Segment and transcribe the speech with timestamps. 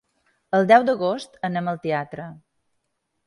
[0.59, 2.25] El deu d'agost anem al teatre.